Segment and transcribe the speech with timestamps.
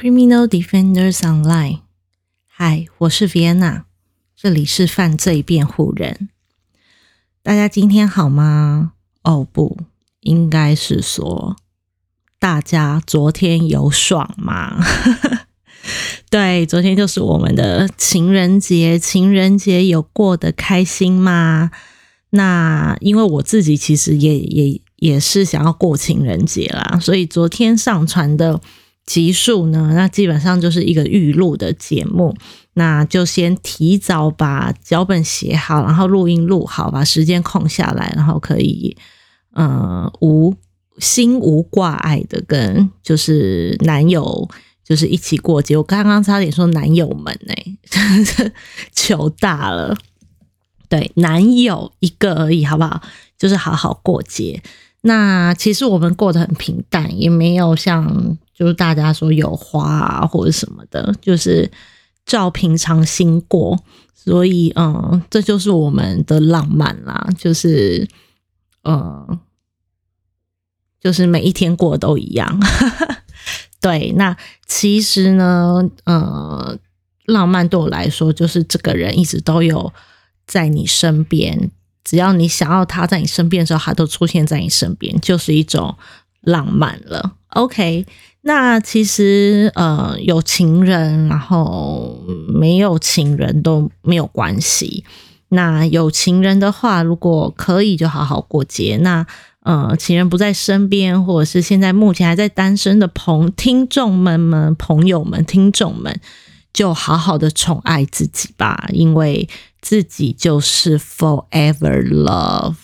[0.00, 1.80] Criminal Defenders Online，
[2.46, 3.82] 嗨，我是 Vienna，
[4.34, 6.30] 这里是犯罪辩护人。
[7.42, 8.92] 大家今天好吗？
[9.24, 9.76] 哦，不
[10.20, 11.54] 应该是说
[12.38, 14.82] 大家昨天有爽吗？
[16.30, 21.70] 对，昨天就是我们的情人节，情人节有过得开心吗？
[22.30, 28.62] 那因为我自己其实也也也是想要过情人节啦，所以昨天上传的。
[29.10, 29.90] 集数呢？
[29.92, 32.32] 那基本上就是一个预录的节目，
[32.74, 38.96] 那就先提早把脚本写好，然后录音录好，把时间空下来，然后可以
[39.52, 40.54] 呃无
[40.98, 44.48] 心无挂碍的跟就是男友
[44.84, 45.76] 就是一起过节。
[45.76, 48.52] 我刚刚差点说男友们呢，
[48.94, 49.96] 求大了。
[50.88, 53.02] 对，男友一个而已，好不好？
[53.36, 54.62] 就是好好过节。
[55.02, 58.38] 那其实我们过得很平淡，也没有像。
[58.60, 61.70] 就是大家说有花啊或者什么的，就是
[62.26, 63.82] 照平常心过，
[64.14, 67.26] 所以嗯，这就是我们的浪漫啦。
[67.38, 68.06] 就是
[68.84, 69.38] 嗯，
[71.00, 72.60] 就是每一天过都一样。
[73.80, 76.78] 对，那其实呢，呃，
[77.24, 79.90] 浪漫对我来说，就是这个人一直都有
[80.46, 81.70] 在你身边，
[82.04, 85.96] 只要你想要他在你身边的时候，他都出现在你身边，就是一种
[86.42, 87.36] 浪漫了。
[87.54, 88.04] OK。
[88.42, 95.04] 那其实呃，有情人，然后没有情人都没有关系。
[95.50, 98.96] 那有情人的话，如果可以，就好好过节。
[99.02, 99.26] 那
[99.62, 106.18] 呃，情人不在身边，或者是现在目前还在单身的朋听众们们、朋友们、听众们，
[106.72, 109.46] 就好好的宠爱自己吧，因为
[109.82, 112.76] 自己就是 forever love。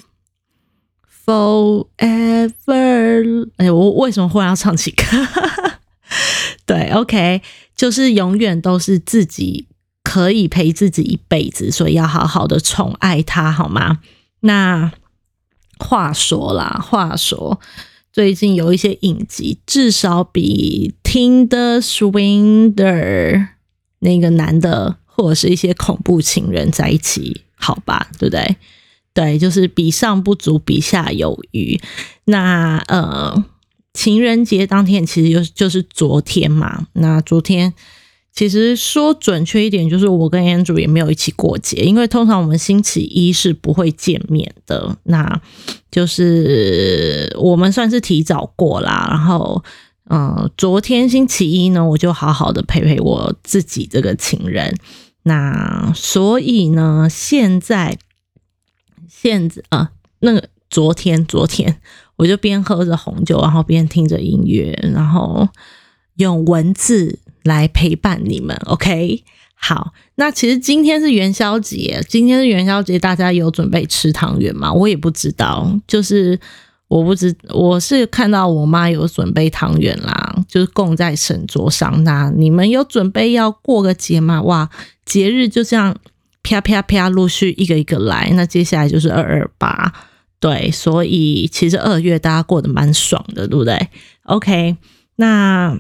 [1.27, 2.49] Forever，
[3.57, 5.05] 哎，我为什么忽然要唱起歌？
[6.65, 7.43] 对，OK，
[7.75, 9.67] 就是永远都是自己
[10.05, 13.99] 可以陪自己一辈子，所以要好好的宠爱他，好吗？
[14.41, 14.93] 那
[15.79, 17.61] 话说啦，话说
[18.13, 23.49] 最近有一些影集，至少比听的 Swinder
[23.99, 28.57] 那个男的，或者是一些恐怖情人在一起，好吧，对不对？
[29.17, 31.81] 对，就是比上不足，比下有余。
[32.27, 33.45] 那呃，
[33.95, 36.87] 情人节当天其实就就是昨天嘛。
[36.93, 37.73] 那昨天
[38.35, 44.99] 其实说准确一点，就是我跟 Andrew 也没有一起过节，因为通常我们星期一是不会见面的。
[45.05, 45.41] 那
[45.91, 49.07] 就是我们算是提早过啦。
[49.09, 49.65] 然后，
[50.11, 54.77] 嗯，昨天星期一呢，我就好好的陪陪我自己这个情人。
[55.23, 57.97] 那所以呢，现在。
[59.19, 61.81] 现在啊，那个昨天，昨天
[62.17, 65.49] 我就边喝着红酒，然后边听着音乐，然后
[66.17, 68.55] 用文字来陪伴你们。
[68.67, 74.71] OK，好，那其实今天是元宵节，今天是元宵节，大家有准备吃汤圆吗？
[74.71, 76.39] 我也不知道，就是
[76.89, 82.05] 我不知，我是看到我妈有准备汤圆啦，就是供在神桌上。
[82.05, 84.43] 那你们有准备要过个节吗？
[84.43, 84.69] 哇，
[85.07, 85.97] 节日就这样。
[86.47, 88.31] 啪啪啪，陆续一个一个来。
[88.35, 89.93] 那接下来就是二二八，
[90.39, 93.89] 对，所以其实二月大家过得蛮爽的，对不对
[94.23, 94.77] ？OK，
[95.17, 95.77] 那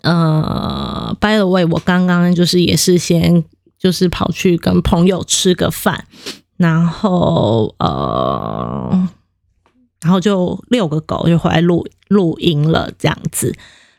[0.00, 3.44] 呃，By the way，我刚刚就是也是先
[3.78, 6.06] 就是跑去跟朋友吃个饭，
[6.56, 9.08] 然后呃，
[10.00, 13.54] 然后就遛个狗，就回来录录音了，这样子。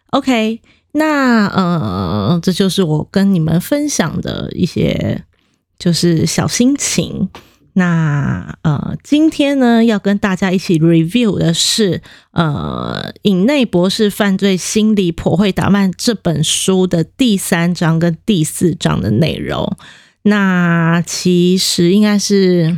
[0.09, 0.59] OK，
[0.93, 5.23] 那呃，这就是我跟你们分享的一些。
[5.77, 7.29] 就是小心情。
[7.77, 19.75] 那呃，今天呢要跟大家一起 review 的是呃《隐内博士犯罪心理破会打曼》这本书的第三章跟第四章的内容。
[20.21, 22.77] 那其实应该是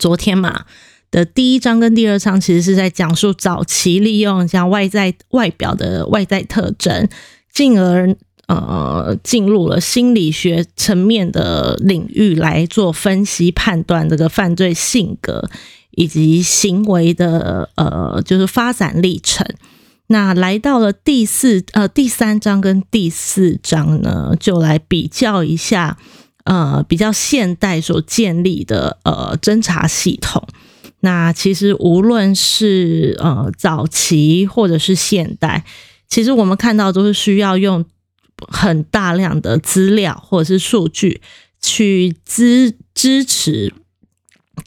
[0.00, 0.64] 昨天嘛
[1.12, 7.08] 的第一章跟第二章，其实是在讲述早期利用像外在外表的外在特征，
[7.52, 8.16] 进而。
[8.46, 15.48] 呃，进入了心理学层面的领域来做分析判断，这个犯罪性格
[15.92, 19.46] 以及行为的呃，就是发展历程。
[20.08, 25.96] 那来到了第四呃第三章跟第四章呢，就来比较一下
[26.44, 30.46] 呃比较现代所建立的呃侦查系统。
[31.00, 35.64] 那其实无论是呃早期或者是现代，
[36.08, 37.82] 其实我们看到都是需要用。
[38.48, 41.20] 很大量的资料或者是数据
[41.60, 43.72] 去支支持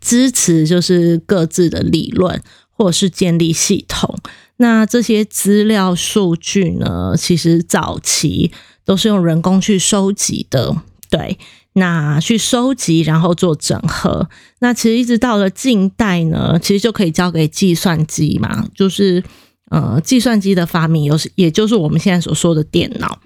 [0.01, 4.17] 支持，就是各自的理论或者是建立系统。
[4.57, 8.51] 那这些资料数据呢，其实早期
[8.83, 10.75] 都是用人工去收集的，
[11.09, 11.37] 对，
[11.73, 14.29] 那去收集然后做整合。
[14.59, 19.23] 那其实一直到了近代呢，其实就可以交给计算机嘛，就是
[19.69, 23.19] 呃，计算机的发明，有也就是我们现在所说的电脑。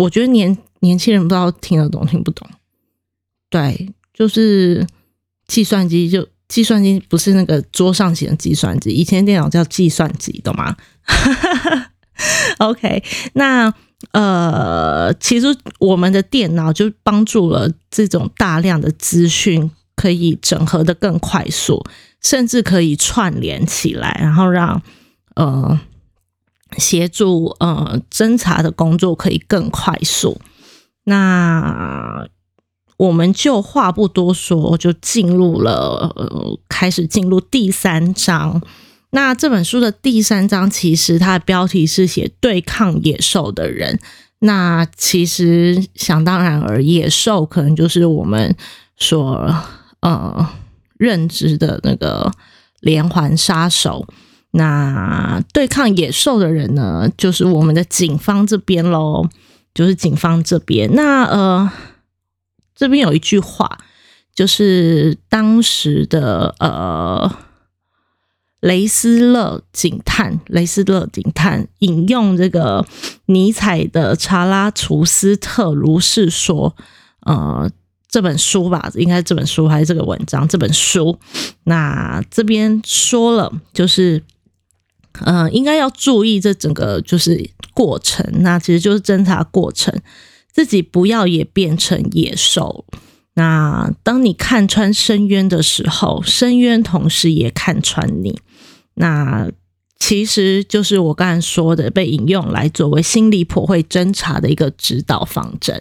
[0.00, 2.48] 我觉得年年轻人不知道听得懂听不懂，
[3.48, 4.86] 对，就是
[5.46, 6.26] 计算机就。
[6.50, 10.76] 计算机不是那个桌上型的计算机，以前电脑叫计算机，懂吗？
[12.58, 13.04] OK，
[13.34, 13.72] 那
[14.10, 15.46] 呃，其实
[15.78, 21.80] 我们的电脑就帮助了这种大量的资讯可以整合的更快速，
[22.20, 24.82] 甚至可以串联起来，然后让
[25.36, 25.80] 呃
[26.78, 30.40] 协助呃侦查的工作可以更快速。
[31.04, 32.28] 那
[32.96, 38.62] 我们就话不多说，就进入了，呃，开始进入第三章。
[39.12, 43.98] 那这本书的第三章，其实它的标题是写“对抗野兽的人”。
[44.40, 48.56] 那其实想当然而野兽可能就是我们
[48.96, 49.54] 所
[50.00, 50.48] 呃
[50.96, 52.30] 认知的那个
[52.80, 54.06] 连环杀手。
[54.52, 59.28] 那对抗野兽的人呢，就是我们的警方这边喽，
[59.74, 60.94] 就是警方这边。
[60.94, 61.70] 那呃。
[62.72, 63.76] 这边有一句话，
[64.34, 67.30] 就是当时的呃
[68.60, 72.86] 雷斯勒警探，雷斯勒警探引用这个
[73.26, 76.74] 尼采的《查拉图斯特如是说》
[77.30, 77.70] 呃
[78.08, 81.18] 这本书吧，应该这本书还是这个文章这本书。
[81.64, 84.22] 那这边说了，就是
[85.24, 89.94] 呃应该要注意这整个就是过程，那其实就是侦查过程。
[90.52, 92.84] 自己不要也变成野兽。
[93.34, 98.40] 那当你看穿深渊的时候，深渊同时也看穿你。
[98.94, 99.48] 那
[99.98, 105.80] 其实就是我刚才说的，被引用来作为心理破会侦查的一个指导方针。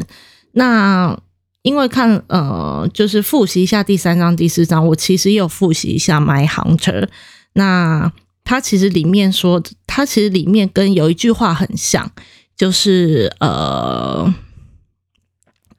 [0.51, 1.19] 那
[1.63, 7.05] 因为看呃，就是复习一下第三章、第四章，我其实也有复习一下《My Hunter》。
[7.53, 8.13] 那
[8.49, 12.11] 它其实里面说，它其实里面跟有一句话很像，
[12.57, 14.33] 就是呃。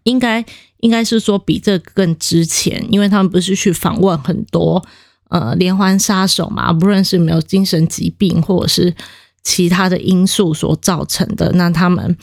[0.05, 0.45] 应该
[0.79, 4.83] 应该是说比这更值钱，因为他们不是去访问很多
[5.29, 8.95] 呃连环杀手嘛，不论是没有精神疾病或者是
[9.43, 12.17] 其他的因素所造成的，那他们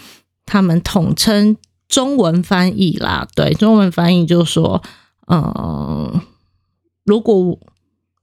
[0.43, 1.55] 他们统称
[1.87, 4.81] 中文翻译啦，对，中文翻译就是说，
[5.27, 6.21] 呃，
[7.05, 7.59] 如果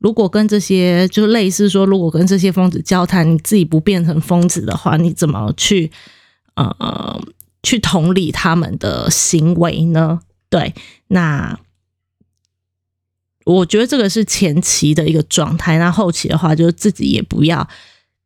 [0.05, 5.91] 如果跟这些就类似说，如果跟这些疯子交谈，你自己不变成疯子的话，你怎么去
[6.57, 7.21] 呃？
[7.63, 10.21] 去同理他们的行为呢？
[10.51, 10.75] 对，
[11.09, 11.59] 那
[13.47, 15.79] 我觉得这个是前期的一个状态。
[15.79, 17.67] 那后期的话，就是自己也不要，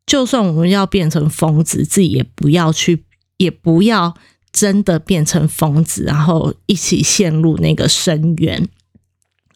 [0.05, 3.05] 就算我们要变成疯子，自己也不要去，
[3.37, 4.13] 也不要
[4.51, 8.69] 真的变成疯子，然后一起陷入那个深渊。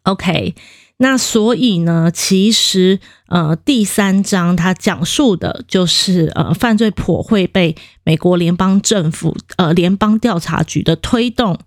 [0.04, 0.54] OK。
[1.02, 11.58] 那所以呢，其实呃，第三章它讲述的就是呃，犯罪破会被美国联邦政府呃联邦调查局的推动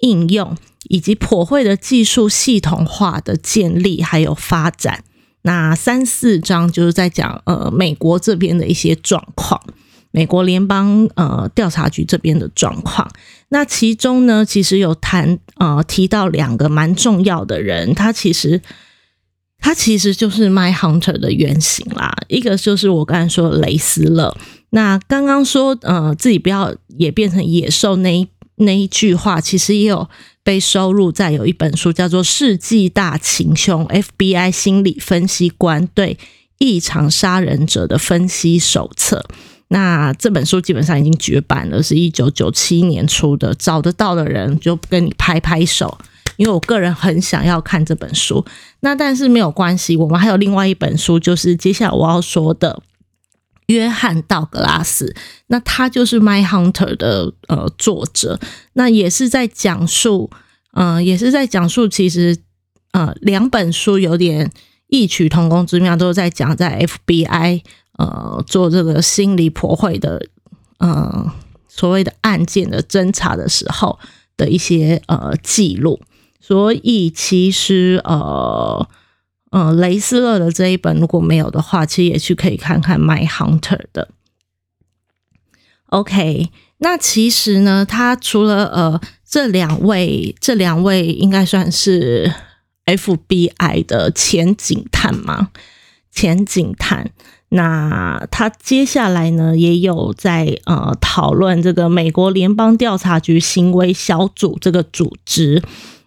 [0.00, 0.54] 应用，
[0.90, 5.04] 以及破会的技术系统化的建立还有发展。
[5.40, 9.58] 那三四章就是在讲呃美国这边的一些状况。
[10.12, 13.10] 美国联邦呃调查局这边的状况，
[13.48, 18.60] 那其中呢，其实有谈呃提到两个蛮重要的人，他其实
[19.58, 22.14] 他其实就是 My Hunter 的原型啦。
[22.28, 24.36] 一个就是我刚才说的雷斯勒，
[24.70, 30.08] 那刚刚说呃自己不要也变成野兽那一那一句话，其实也有
[30.42, 33.86] 被收录在有一本书叫做《世纪大情凶》
[34.18, 36.18] FBI 心理分析官对
[36.58, 39.24] 异常杀人者的分析手册。
[39.72, 45.96] 那这本书基本上已经绝版了，是一九九七年出的，找得到的人就跟你拍拍手，
[46.36, 48.44] 因为我个人很想要看这本书。
[48.80, 52.82] 那但是没有关系，我们还有另外一本书，就是接下来我要说的
[53.68, 58.38] 约翰道格拉斯，那他就是《My Hunter》的呃作者，
[58.74, 60.28] 那也是在讲述，
[60.74, 62.36] 嗯，也是在讲述，其实
[62.90, 64.52] 呃两本书有点
[64.88, 67.62] 异曲同工之妙，都是在讲在 FBI。
[67.98, 70.26] 呃，做这个心理破坏的，
[70.78, 71.32] 呃，
[71.68, 73.98] 所谓的案件的侦查的时候
[74.36, 76.00] 的一些呃记录，
[76.40, 78.88] 所以其实呃
[79.50, 83.60] 呃，雷斯勒的这一本如果没有的话，其实也去可以看看《My Hunter》
[83.92, 84.08] 的。
[85.86, 92.32] OK，那其实呢，他除了呃这两位，这两位应该算是
[92.86, 95.50] FBI 的前警探嘛。
[96.12, 97.10] 前警探。
[97.48, 105.62] 那他接下来呢，也有在呃讨论这个美国联邦调查局行为小组这个组织。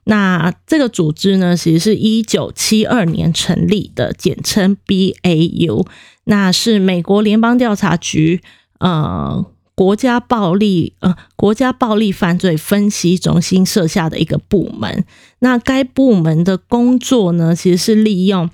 [0.05, 5.85] 那这个组织呢，其实是一九七二年成立的，简称 BAU。
[6.23, 8.41] 那是美国联邦调查局
[8.79, 9.45] 呃
[9.75, 15.05] 国家暴力呃国家暴力犯罪分析中心设下的一个部门。
[15.39, 18.49] 那该部门的工作呢，其实是利用。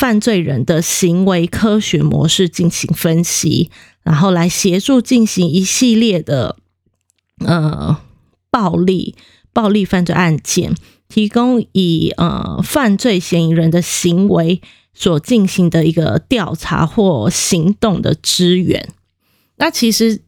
[0.00, 3.70] 犯罪人的行为科学模式进行分析，
[4.02, 6.56] 然后来协助进行一系列的
[7.44, 7.98] 呃
[8.50, 9.14] 暴力
[9.52, 10.74] 暴力犯罪案件，
[11.06, 14.62] 提供以呃犯罪嫌疑人的行为
[14.94, 18.88] 所进行的一个调查或行动的支援。
[19.56, 20.22] 那其实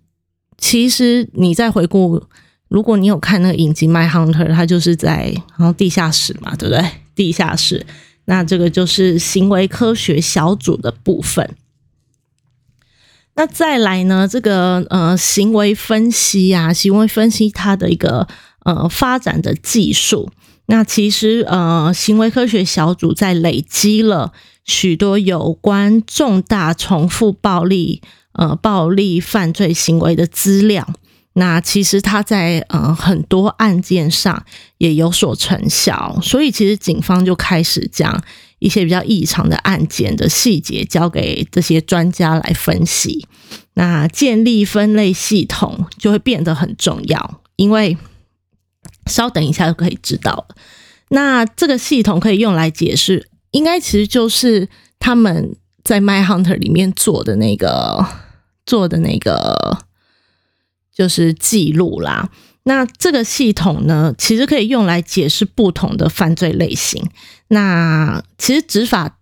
[0.59, 2.23] 其实你在回顾，
[2.69, 6.87] 如果你有看那个影集《My Hunter》，它就是在然后地下室嘛，对不对？
[7.15, 7.87] 地下室。
[8.25, 11.57] 那这个就是行为科学小组的部分。
[13.35, 14.29] 那再来呢？
[14.29, 18.29] 这个呃，行为分析啊，行为分析它的一个
[18.65, 20.31] 呃发展的技术。
[20.67, 24.33] 那其实呃，行为科学小组在累积了
[24.65, 28.03] 许多有关重大重复暴力
[28.35, 30.87] 呃暴力犯罪行为的资料。
[31.35, 34.45] 那其实他在呃很多案件上
[34.77, 38.23] 也有所成效，所以其实警方就开始将
[38.59, 43.27] 一些比较异常的案件的细节交给这些专家来分析。
[43.75, 47.97] 那建立分类系统就会变得很重要，因为
[49.07, 50.55] 稍等一下就可以知道了。
[51.09, 58.07] 那这个系统可以用来解释，应该其实就是他们在《My Hunter》里面做的那个
[58.67, 59.87] 做的那个。
[60.95, 62.31] 就是记录啦，
[62.65, 67.03] 那这个系统呢，其实可以用来解释不同的犯罪类型。
[67.49, 69.19] 那其实执法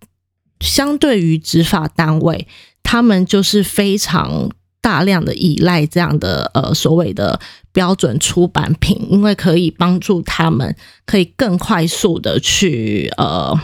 [0.59, 2.47] 相对于执法单位，
[2.83, 4.49] 他们就是非常
[4.81, 7.39] 大量的依赖这样的呃所谓的
[7.71, 10.75] 标准出版品，因为可以帮助他们
[11.05, 13.57] 可以更快速的去呃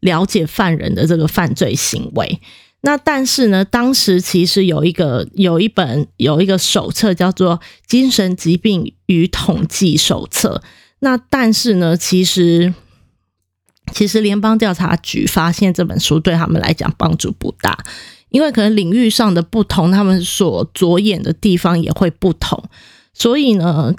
[0.00, 2.40] 了解犯人的这个犯罪行为。
[2.80, 10.62] 那但是呢，当时其实有一个有一本有一个手册叫做《精神疾病与统计手册》。
[11.00, 12.72] 那但是呢，其实
[13.92, 17.84] 其实联邦调查局发现这本书对他们来讲帮助不大，
[18.30, 22.62] 因为可能领域上的不同，他们所着眼的地方也会不同。
[23.12, 23.92] 所以呢，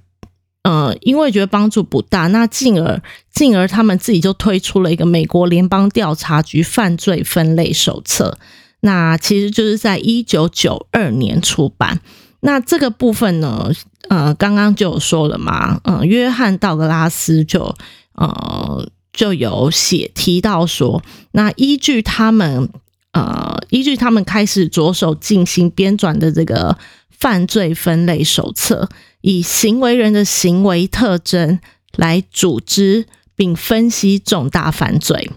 [0.63, 3.01] 呃，因为觉得帮助不大，那进而
[3.33, 8.37] 进而他们自己就推出了一个美国联邦调查局犯罪分类手册。
[8.81, 11.99] 那其实就是在一九九二年出版。
[12.41, 13.69] 那这个部分呢，
[14.07, 17.75] 呃，刚刚就有说了嘛，呃，约翰道格拉斯就
[18.13, 22.69] 呃就有写提到说，那依据他们
[23.11, 26.77] 呃依据他们开始着手进行编纂的这个
[27.09, 28.87] 犯罪分类手册，
[29.19, 31.59] 以行为人的行为特征
[31.97, 33.05] 来组织
[33.35, 35.29] 并分析重大犯罪，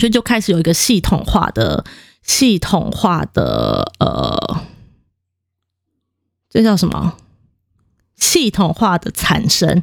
[0.00, 1.84] 所以就开始有一个系统化的。
[2.30, 4.62] 系统化的呃，
[6.48, 7.16] 这叫什么？
[8.16, 9.82] 系统化的产生，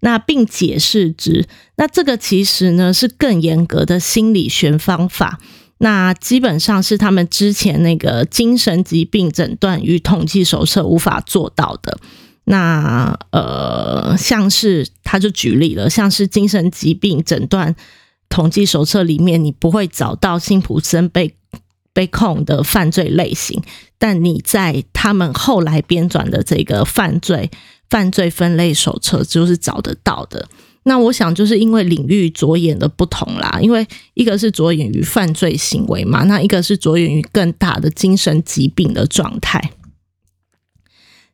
[0.00, 1.46] 那并解释之。
[1.76, 5.38] 那这个其实呢是更严格的心理学方法。
[5.78, 11.98] 那基本上是他们之前那个精神疾病诊断与统计手册无法做到的。
[12.44, 17.76] 那呃，像是他就举例了，像是精神疾病诊断
[18.30, 21.36] 统计手册里面，你不会找到辛普森被。
[21.94, 23.62] 被控的犯罪类型，
[23.98, 27.50] 但你在他们后来编纂的这个犯罪
[27.90, 30.48] 犯罪分类手册就是找得到的。
[30.84, 39.72] 那我想就是因为领域着眼的不同啦，因为一个是着眼于犯罪行为嘛，那一个是着眼于更大的精神疾病的状态。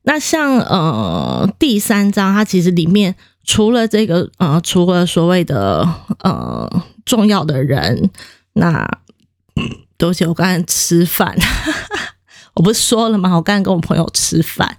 [0.02, 5.88] 那像呃第三章，它其实里面除了这个呃除了所谓的
[6.18, 8.10] 呃重要的人，
[8.54, 8.98] 那。
[9.98, 11.36] 多谢我刚才吃饭，
[12.54, 13.34] 我不是说了吗？
[13.34, 14.78] 我刚才跟我朋友吃饭。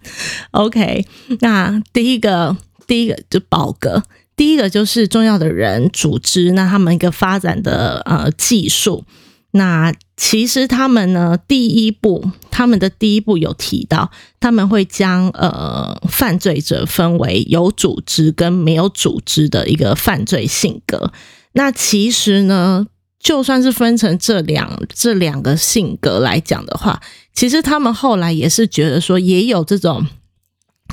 [0.52, 1.06] OK，
[1.42, 2.56] 那第一个，
[2.88, 4.02] 第一个就宝哥，
[4.38, 9.04] 第一个就是重要的人组织，那他们一个发展的呃技术。
[9.52, 21.12] 那其实他们呢，第一步，他们的第一步有提到，他们会将呃犯罪者分为有组织跟没有组织的一个犯罪性格。
[21.52, 22.88] 那其实呢？
[23.20, 27.02] 就算是分成这两这两个性格来讲的话，
[27.34, 30.08] 其实他们后来也是觉得说，也有这种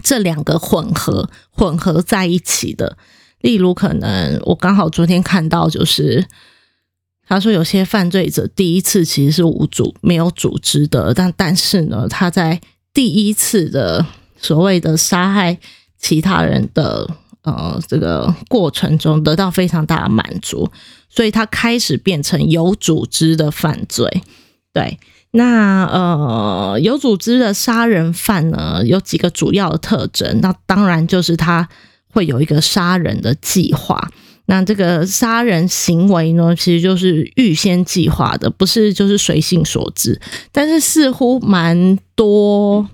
[0.02, 2.99] 这两个混合混合在一起的。
[3.40, 6.26] 例如，可能我刚好昨天看到，就是
[7.28, 12.61] 他说有些犯罪者第一次其实是无组没有组织的，但但是呢，他在
[12.92, 14.04] 第一次的
[14.37, 15.56] 所谓的杀害
[15.99, 17.09] 其他人的
[17.47, 20.71] 呃这个过程中得到非常大的满足，
[21.09, 24.23] 所以他开始变成有组织的犯罪。
[24.73, 24.99] 对，
[25.31, 31.67] 那呃有组织的杀人犯呢，有几个主要的特征，那当然就是他
[32.12, 34.11] 会有一个杀人的计划。
[34.49, 40.21] 那这个杀人行为呢，其实就是预先计划的，不是就是随性所致。
[40.53, 42.88] 但是似乎蛮多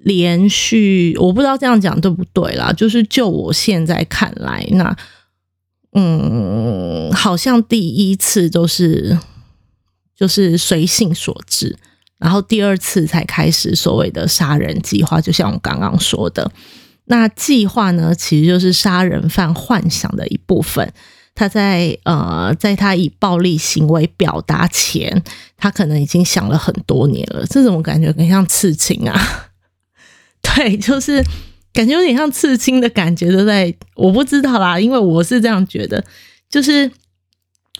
[0.00, 2.72] 连续，我不知道这样讲对不对啦。
[2.72, 4.96] 就是就我现在看来，那
[5.92, 9.18] 嗯，好像第一次都是
[10.16, 11.76] 就是随性所致，
[12.18, 16.50] 然后第二次才开始所谓的杀人计划，就像我刚刚说的。
[17.06, 20.92] 那计划呢，其实就是杀人犯幻想的一部分。
[21.34, 25.22] 他在呃，在他以暴力行为表达前，
[25.56, 27.46] 他可能已经想了很多年了。
[27.46, 29.47] 这种感觉很像刺青啊，
[30.42, 31.24] 对，就是
[31.72, 36.04] 感觉有点像刺青的感觉，都在我不知道啦，因为我是这样觉得，
[36.48, 36.90] 就是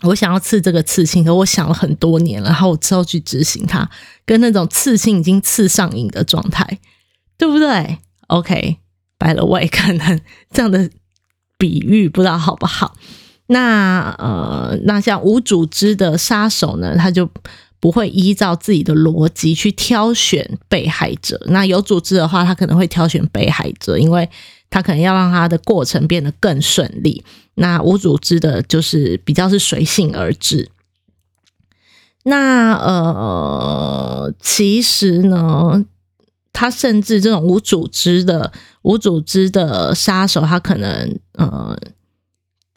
[0.03, 3.89] 我想要刺这个刺青，可我想了很多年，然后我之后去执行它，
[4.25, 6.79] 跟那种刺青已经刺上瘾的状态，
[7.37, 7.99] 对不对
[8.29, 8.79] ？OK。
[9.21, 10.21] 白了我也可能
[10.53, 10.89] 这样的
[11.59, 12.95] 比喻不知道好不好？
[13.49, 17.29] 那呃，那像无组织的杀手呢，他就
[17.81, 21.41] 不会依照自己的逻辑去挑选被害者。
[21.47, 24.29] 那有组织的话，他可能会挑选被害者，因为
[24.71, 27.25] 他可能要让他的过程变得更顺利。
[27.55, 30.71] 那无组织的，就是比较是随性而至。
[32.25, 35.85] 那呃，其实呢。
[36.51, 41.79] 他甚至这种无组织的、无组织的杀手，他可能呃，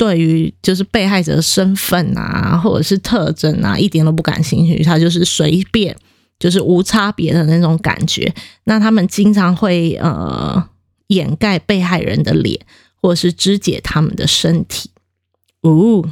[0.01, 4.83] 对于就是被害者的身份啊，或者是特征啊，一点都不感兴趣。
[4.83, 5.95] 他就是随便，
[6.39, 8.33] 就是无差别的那种感觉。
[8.63, 10.67] 那他们经常会呃
[11.09, 12.59] 掩盖被害人的脸，
[12.99, 14.89] 或者是肢解他们的身体。
[15.61, 16.03] 哦，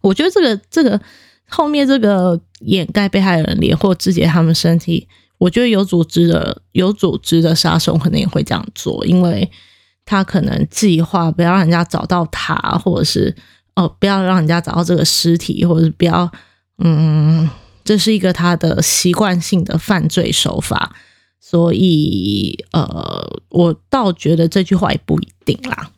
[0.00, 1.00] 我觉得这个这个
[1.48, 5.06] 后面这个掩盖被害人脸或肢解他们身体。
[5.38, 9.48] 我觉得有组织的、有组织的杀手可能也会这样做，因为
[10.04, 13.34] 他可能计划不要让人家找到他，或者是
[13.74, 16.30] 哦，不要让人家找到这个尸体，或者是不要，
[16.78, 17.48] 嗯，
[17.84, 20.94] 这是一个他的习惯性的犯罪手法，
[21.40, 25.90] 所以呃，我倒觉得这句话也不一定啦。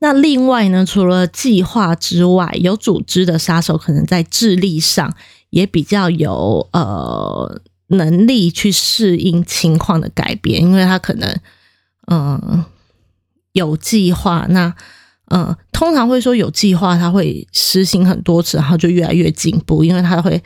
[0.00, 5.14] 那另外呢，除了计划之外，有组织的杀手可能在智力上。
[5.50, 11.32] 也比较有呃能力去适应情况的改变，因为他可能
[12.06, 12.64] 嗯
[13.52, 14.74] 有计划，那
[15.30, 20.42] 嗯通常会说有计划，他会实行很多次，然后就越来越进步，因为他会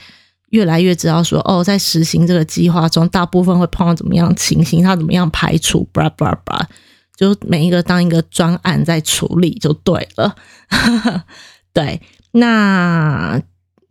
[0.51, 6.69] 越来越知道说哦，在实行这个计划中，大部分会碰到怎么样情形，他怎么样排除，叭叭叭，
[7.17, 10.37] 就每一个当一个专案在处理就对了，
[11.73, 12.01] 对，
[12.33, 13.41] 那。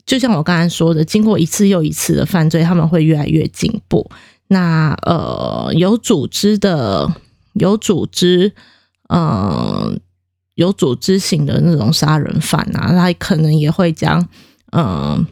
[0.05, 4.09] 就像我刚才说的，经过一次又一次的犯罪，他们会越来越进步。
[4.47, 7.11] 那呃，有组织的、
[7.59, 8.53] 有组织、
[9.09, 9.99] 嗯，
[10.55, 14.27] 有组织型的那种杀人犯啊，他可能也会将
[14.71, 15.25] 嗯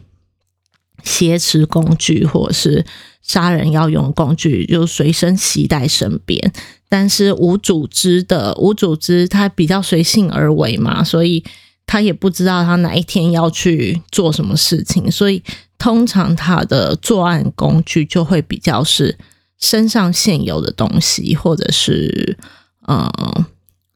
[1.02, 2.84] 挟持工具或者是
[3.22, 6.52] 杀人要用工具就随身携带身边。
[6.88, 11.44] 但是无组织的、无组织，他比较随性而为嘛，所以。
[11.88, 15.40] 他也不知道他哪一天要去做什么事情，所以
[15.78, 19.16] 通常他的作案工具就会比较是
[19.58, 22.38] 身上现有的东西，或者是
[22.82, 23.46] 呃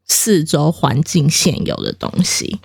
[0.07, 2.61] 四周环境现有的东西。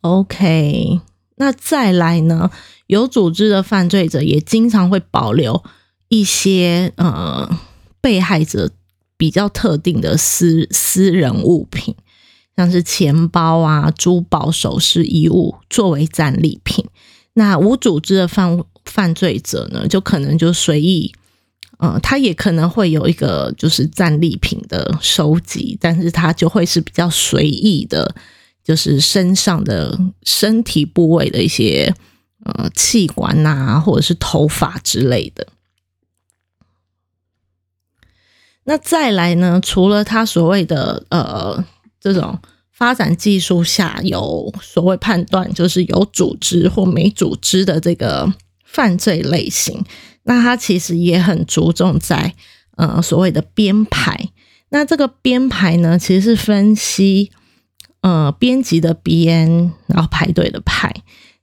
[0.00, 1.00] OK，
[1.36, 2.50] 那再来呢？
[2.86, 5.62] 有组织的犯罪者也经常会保留
[6.08, 7.48] 一些呃
[8.00, 8.70] 被害者
[9.16, 11.94] 比较特定的私私人物品。
[12.56, 16.84] 像是钱包啊、珠宝、首饰、衣物作为战利品。
[17.34, 21.14] 那无组织的犯犯罪者呢，就可能就随意，
[21.78, 28.14] 呃，他也可能会有一个就是战利品的收集，但是他就会是比较随意的，
[28.64, 31.94] 就是身上的身体部位的一些
[32.44, 35.46] 呃器官呐，或者是头发之类的。
[38.64, 41.64] 那再来呢，除了他所谓的呃。
[42.00, 42.38] 这种
[42.70, 48.32] 发展技术下有所谓判断，就是有组织或没组织的这个
[48.70, 49.82] 犯罪类型，
[50.24, 52.34] 那它其实也很注重在
[52.76, 54.28] 呃所谓的编排。
[54.68, 57.30] 那这个编排呢，其实是分析
[58.02, 60.94] 呃编辑的编，然后排队的排。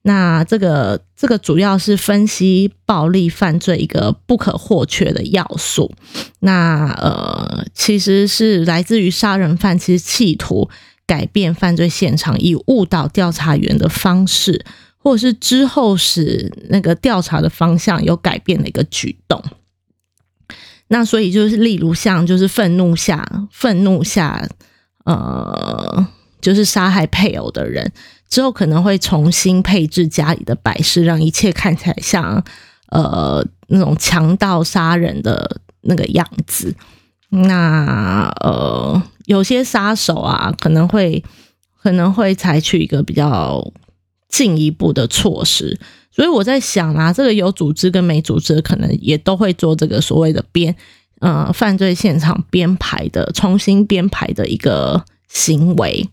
[0.04, 5.92] 那这个这个主要是分析暴力犯罪一个不可或缺的要素。
[6.42, 10.70] 那呃，其实是来自于杀人犯其实企图
[11.08, 14.64] 改变犯罪现场，以误导调查员的方式，
[15.06, 19.39] 或者是之后使那个调查的方向有改变的一个举动。
[20.88, 24.50] 那所以就是例如像就是愤怒下愤怒下
[25.04, 26.08] 呃，
[26.41, 27.94] 就是杀害配偶的人。
[28.28, 32.44] 之后可能会重新配置家里的摆饰，让一切看起来像
[32.89, 36.76] 呃那种强盗杀人的那个样子。
[37.30, 41.24] 那呃有些杀手啊，可能会
[41.84, 43.72] 可能会采取一个比较
[44.36, 45.80] 进一步的措施。
[46.12, 50.76] 所以我在想啊，这个有组织跟没组织，可能也都会做这个所谓的编
[51.19, 56.10] 呃犯罪现场编排的重新编排的一个行为。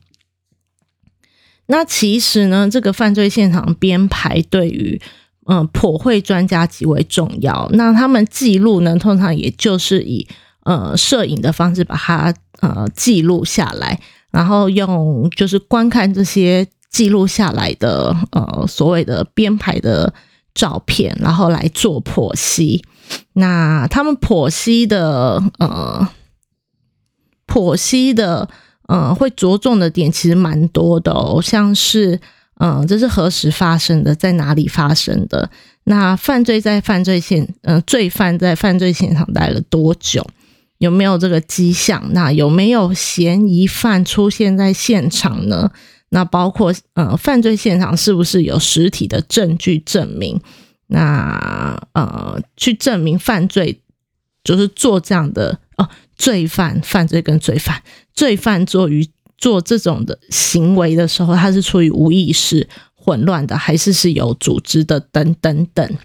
[1.67, 5.01] 那其实呢，这个犯罪现场编排对于
[5.47, 7.69] 嗯破绘专家极为重要。
[7.73, 10.27] 那他们记录呢，通常也就是以
[10.65, 13.99] 呃摄影的方式把它呃记录下来，
[14.33, 20.15] 然后用就是观看这些记录下来的呃所谓的编排的
[20.55, 22.85] 照片，然后来做剖析。
[23.33, 26.09] 那他们剖析的呃
[27.49, 28.49] 剖析的。
[28.89, 32.21] 嗯，会着重的点其实蛮多的哦，像是
[32.59, 35.49] 嗯，这是何时发生的，在哪里发生的？
[35.85, 40.27] 那犯罪在犯罪现，嗯，罪犯在犯罪现场待了多久？
[40.77, 42.11] 有没有这个迹象？
[42.13, 45.71] 那有没有嫌疑犯出现在现场呢？
[46.15, 50.39] 那包括呃，犯罪现场是不是有实体的证据证明？
[50.89, 53.81] 那呃，去证明犯罪
[54.45, 55.89] 就是做这样的哦。
[56.15, 65.01] 罪犯犯罪跟罪犯，罪犯做于做这种的行为的时候，他是出于无意识、混乱的，还是是有组织的？
[65.01, 65.97] 等等等。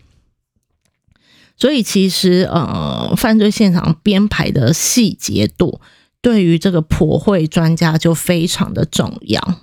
[1.58, 5.82] 所以其实呃，犯罪现场编排的细节度，
[6.22, 9.60] 对于这个破会专家就非常的重要。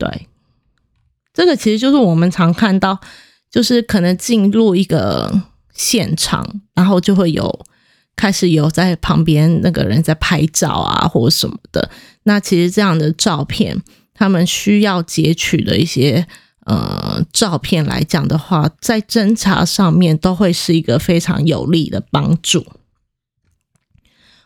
[0.00, 0.26] 对，
[1.32, 2.98] 这个其实就是我们常看到，
[3.52, 7.66] 就是可能进入一个现场，然后就会有。
[8.16, 11.90] 开始有在旁边那个人在拍照啊，或什么的。
[12.24, 13.82] 那其实这样的照片，
[14.12, 16.26] 他们需要截取的一些
[16.66, 22.66] 呃照片来讲的话，在侦查上面都会是一个非常有利的帮助。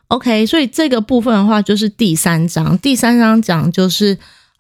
[0.07, 2.79] OK，所以这个部分的话，就是第三章。
[2.79, 4.17] 第三章讲就是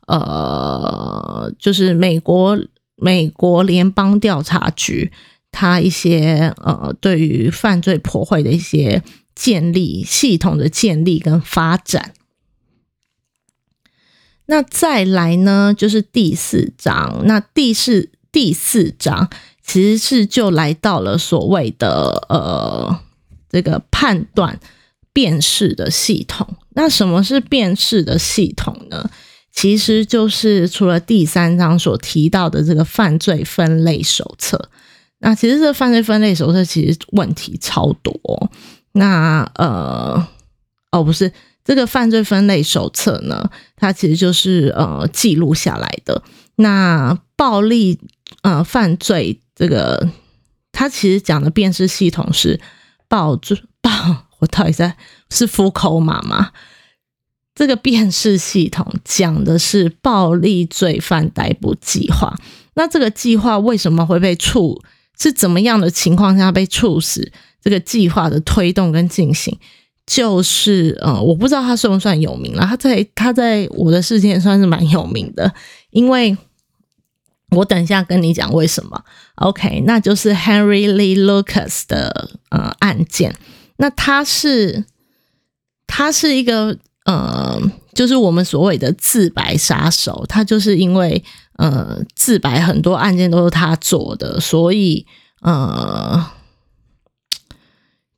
[0.06, 2.58] 呃，就是美国
[2.96, 5.12] 美国联邦调查局。
[5.56, 9.04] 他一些呃，对于犯罪破坏的一些
[9.36, 12.12] 建立系统的建立跟发展。
[14.46, 17.22] 那再来呢，就是第四章。
[17.24, 19.30] 那第四第四章
[19.62, 22.98] 其实是就来到了所谓的呃
[23.48, 24.58] 这个判断
[25.12, 26.56] 辨识的系统。
[26.70, 29.08] 那什么是辨识的系统呢？
[29.54, 34.68] 其实就是除了第三章所提到的这个犯罪分类手册。
[35.20, 38.50] 那其实这个犯罪分类手册其实问题超多。
[38.92, 40.26] 那呃
[40.90, 41.32] 哦不是
[41.64, 46.22] 这个犯罪分类手册呢，它其实就是呃记录下来的。
[46.56, 47.98] 那暴力
[48.42, 50.10] 呃犯罪这个，
[50.72, 52.60] 它其实讲的辨识系统是
[53.08, 53.90] 暴罪 暴，
[54.40, 54.96] 我到底在
[55.30, 56.50] 是夫口码吗？
[57.54, 62.36] 这个辨识系统讲的是暴力罪犯逮捕计划。
[62.74, 64.82] 那这个计划为什么会被处？
[65.16, 69.56] 是怎么样的情况下被促使这个计划的推动跟进行？
[70.04, 72.66] 就是呃，我不知道他算不算有名了。
[72.66, 75.54] 他在他在我的世界算是蛮有名的，
[75.90, 76.36] 因为
[77.50, 79.04] 我等一下跟你讲为什么。
[79.36, 83.36] OK，那就是 Henry Lee Lucas 的呃案件。
[83.76, 84.84] 那他是
[85.86, 87.60] 他是一个呃，
[87.94, 90.24] 就是我们所谓的自白杀手。
[90.28, 91.24] 他就是因为。
[91.56, 95.06] 呃，自白很多案件都是他做的，所以
[95.40, 96.26] 呃，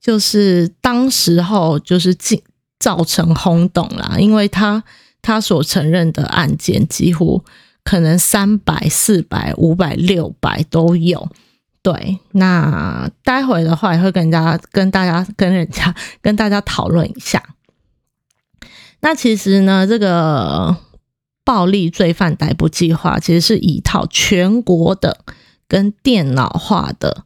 [0.01, 2.43] 就是当时候就是进
[2.79, 4.83] 造成轰动啦，因为他
[5.21, 7.45] 他所承认的案件几乎
[7.85, 11.29] 可能三百、四百、五百、六百都有。
[11.83, 17.43] 对，那待会的话也会跟人家、跟大家、跟人家、跟大家讨论一下。
[19.01, 20.77] 那其实呢，这个。
[21.47, 25.19] 暴力罪犯逮捕计划其实是一套全国的
[25.69, 27.23] 跟电脑化的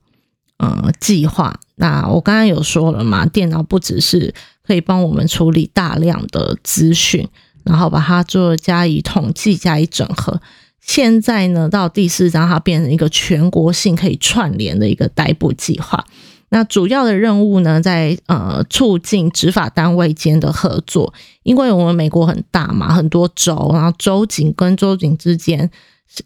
[0.59, 1.59] 呃计划。
[1.77, 7.27] 那我刚刚有说了嘛，电脑不只是可以帮我们处理大量的资讯，
[7.65, 10.43] 然后把它做加以统计、加以整合。
[10.83, 16.05] 现在呢，到第四章，它变成一个全国性可以串联的一个逮捕计划。
[16.51, 25.71] 那主要的任务呢，在呃促进执法单位间的合作，因为我们美国很大嘛，很多州，然后州警跟州警之间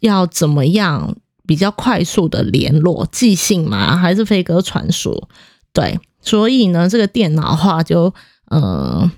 [0.01, 1.15] 要怎么样
[1.47, 5.27] 比较快速的联络，寄信嘛， 还是飞鸽传书？
[5.71, 8.13] 对，所以呢，这个电脑化就
[8.49, 9.09] 呃，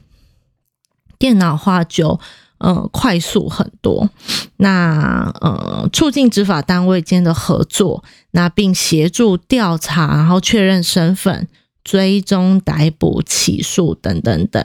[1.17, 2.19] 电脑化就。
[2.59, 4.09] 呃，快速很多。
[4.57, 11.47] 那呃，促进执法单位间的合作，那并协助调查，然后确认身份、
[11.83, 14.63] 追踪、逮捕、起诉等等等。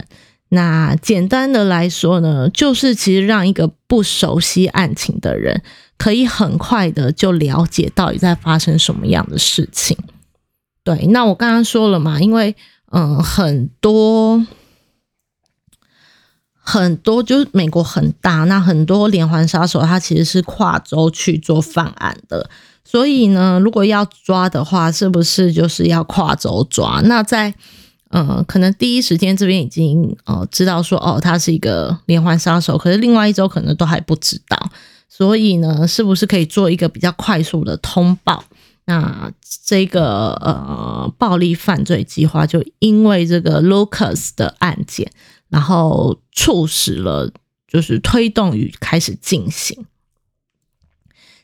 [0.48, 5.62] 那简单的来说呢，就是其实让一个不熟悉案情的人，
[5.96, 9.96] 可以很快的就了解到底在发生什么样的事情。
[10.85, 12.55] 对，那我刚刚说了嘛，因为
[12.90, 14.46] 嗯，很多。
[16.64, 22.48] 很多就是美国很大，那很多连环杀手他其实是跨州去做犯案的，
[22.85, 27.01] 所以呢，如果要抓的话，是不是就是要跨州抓？
[27.05, 27.53] 那在
[28.11, 34.70] 呃，可能第一时间这边已经呃知道说哦，他是一个连环杀手，可是另外一周可能都还不知道，
[35.09, 38.44] 所以呢，是不是可以做一个比较快速的通报？
[38.85, 39.33] 那
[39.64, 45.11] 这个呃暴力犯罪计划就因为这个 Lucas 的案件。
[45.53, 47.31] 然后促使了，
[47.69, 49.85] 就是推动与开始进行。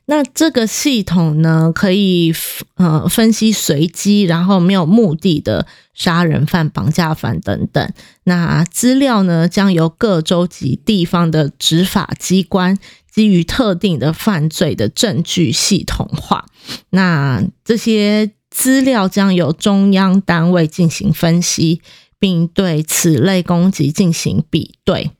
[0.06, 2.32] 那这个系统呢，可以
[2.76, 7.92] 呃分析随机，然后没有目的的杀人犯、绑架犯等等。
[8.24, 12.78] 那资料呢，将由各州及地方的执法机关
[13.12, 16.46] 基于特定的犯罪的证据系统化。
[16.88, 21.82] 那这些资料将由中央单位进行分析。
[22.18, 25.12] 并对此类攻击进行比对。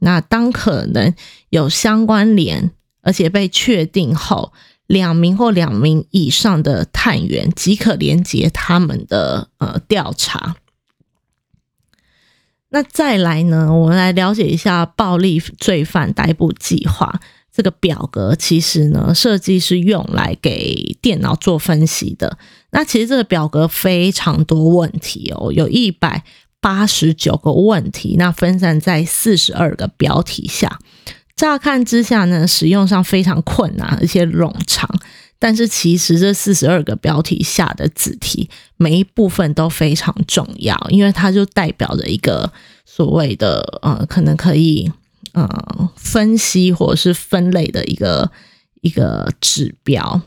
[0.00, 1.14] 那当可能
[1.50, 4.52] 有相关联，而且被确定后，
[4.88, 10.56] 两名或两名以上的探员即可连接他们的呃调查。
[12.70, 17.20] 那再来呢，我们来了解一下暴力罪犯逮捕计划
[17.52, 18.34] 这个表格。
[18.34, 22.38] 其实呢，设计是用来给电脑做分析的。
[22.70, 26.24] 那其实这个表格非常多问题哦，有一百。
[26.62, 30.78] 八十九个问题，那分散在四十二个标题下。
[31.34, 34.88] 乍看之下呢，使用上非常困难，而且冗长。
[35.40, 42.52] 但是其实这四十二个标题下的子题，每一部分都非常重要，因为它就代表着一个
[42.84, 44.92] 所谓的呃，可能可以
[45.32, 48.30] 呃分析或者是分类的一个
[48.82, 50.22] 一个指标。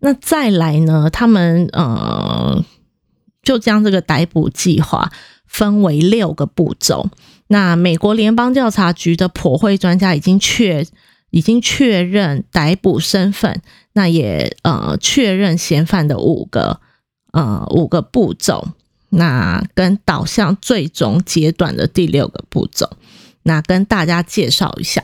[0.00, 2.62] 那再来呢，他们呃。
[3.42, 5.10] 就将这个逮捕计划
[5.46, 7.08] 分为六个步骤。
[7.48, 10.86] 那美国联邦调查局的破会专家已经确
[11.30, 13.60] 已经确认逮捕身份，
[13.92, 16.80] 那也呃确认嫌犯的五个
[17.32, 18.68] 呃五个步骤。
[19.10, 22.96] 那跟导向最终阶段的第六个步骤，
[23.42, 25.02] 那跟大家介绍一下。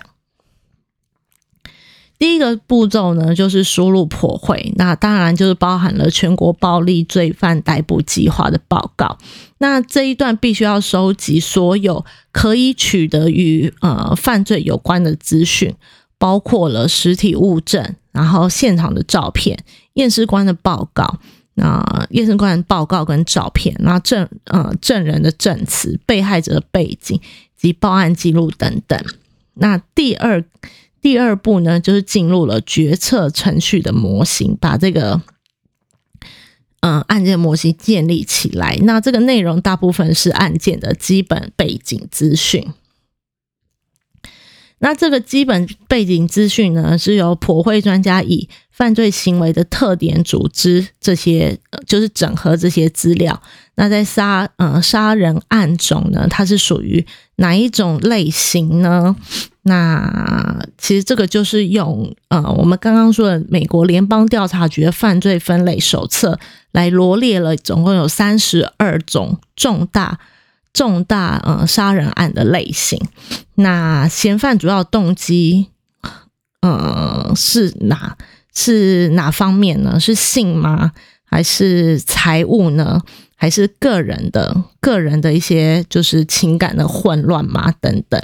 [2.18, 9.16] 第一个步骤呢，就是输入破会，那当然就是包含了全国暴力罪犯逮捕计划的报告。
[9.59, 15.72] 那这一段必须要收集所有可以取得与呃犯罪有关的资讯，
[16.18, 19.57] 包括了实体物证，然后现场的照片、
[19.94, 21.20] 验尸官的报告，
[21.54, 27.20] 那验尸官报告跟照片，然后证呃证人的证词、被害者的背景
[27.57, 29.00] 及报案记录等等。
[29.54, 30.44] 那第二。
[31.00, 35.20] 第二步呢，就是进入了决策程序的模型，把这个
[36.80, 38.76] 嗯案件模型建立起来。
[38.82, 42.72] 那这个内容大部分是案件的基本背景资讯。
[44.80, 53.42] 那这个基本背景资讯呢，是由普会专家以犯罪行为的特点、组织这些，就是整合这些资料。
[53.74, 57.04] 那在杀呃杀人案中呢，它是属于
[57.37, 59.16] 哪一种类型呢？
[59.68, 66.38] 那其实这个就是用呃我们刚刚说的美国联邦调查局的犯罪分类手册
[66.72, 70.18] 来罗列了，总共有三十二种重大。
[70.74, 73.00] 重大呃杀人案的类型，
[73.57, 75.68] 那嫌犯主要动机
[76.61, 78.16] 呃是哪
[78.54, 79.98] 是哪方面呢？
[79.98, 80.92] 是性吗？
[81.24, 83.00] 还是财物呢？
[83.35, 87.74] 还是个人的个人的一些就是情感的混乱吗？
[87.81, 88.20] 等等。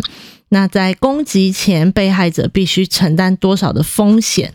[0.54, 4.54] 那在攻击前，被害者必须承担多少的风险，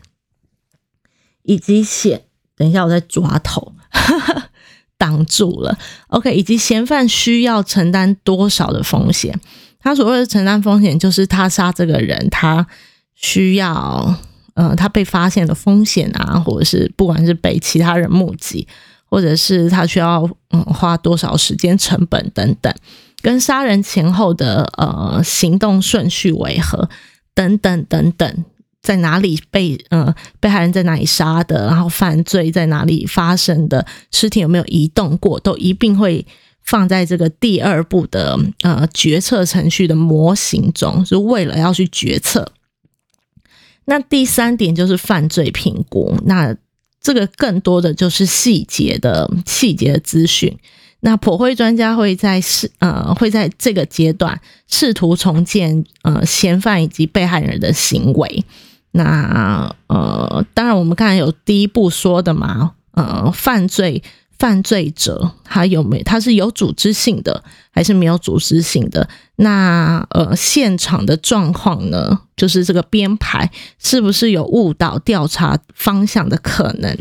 [1.43, 2.21] 以及险？
[2.55, 3.73] 等一下，我在抓头。
[4.97, 9.37] 挡住了，OK，以及嫌犯需要承担多少的风险？
[9.79, 12.67] 他所谓的承担风险，就是他杀这个人，他
[13.15, 14.13] 需要
[14.55, 18.67] 呃，他被发现的风险啊，或者是不管是被其他人目击，
[19.05, 22.73] 或者是他需要嗯花多少时间成本等等，
[23.21, 26.89] 跟杀人前后的呃行动顺序为何
[27.33, 28.45] 等等等等。
[28.81, 36.25] 在哪里被呃被害人在哪里杀的，然后犯罪在哪里发生的，尸体有没有移动过，都一并会
[36.63, 42.53] 放在这个第二步的呃决策程序的模型中，是为了要去决策。
[43.83, 46.55] 那第三点就是犯罪评估，那
[47.01, 50.57] 这个更多的就是细节的细节的资讯。
[51.01, 58.43] 那破会专家会在试呃会在这个阶段试图重建呃嫌犯以及被害人的行为。
[58.91, 64.01] 那呃，当然，我们刚才有第一步说的嘛，呃，犯罪
[64.39, 69.07] 犯罪者他有没他是有组织性的还是没有组织性的？
[69.35, 76.97] 那呃，现场的状况呢，就是这个编排是不是有误导调查方向的可能？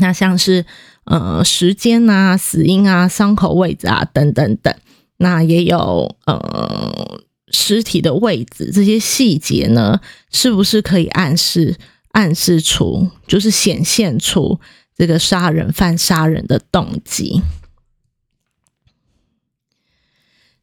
[0.00, 0.66] 那像是
[1.08, 4.74] 呃时间啊、死因啊、伤口位置啊等等等，
[5.16, 7.20] 那也有呃。
[7.50, 11.78] 尸体的位置这些细节呢，是不是可以暗示
[12.10, 14.60] 暗示出，就是显现出
[14.94, 17.40] 这个杀人犯杀人的动机？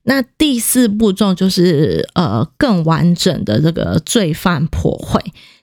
[0.04, 5.20] 那第四步骤就是呃更完整的这个罪犯破会。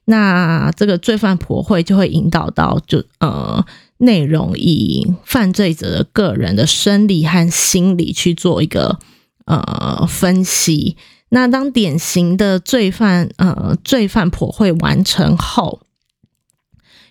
[0.06, 3.64] 那这个罪犯破会就会引导到就呃
[4.02, 8.98] 内容以犯罪者的个人的生理和心理去做一个。
[9.44, 10.96] 呃，分析。
[11.30, 15.80] 那当典型的罪犯，呃，罪犯破会完成后，